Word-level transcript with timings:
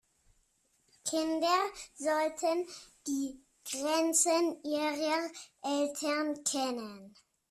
Kinder 1.07 1.59
sollten 1.93 2.67
die 3.05 3.39
Grenzen 3.63 4.59
ihrer 4.63 5.29
Eltern 5.61 6.43
kennen. 6.43 7.15